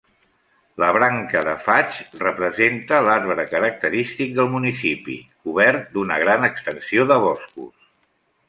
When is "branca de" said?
0.95-1.51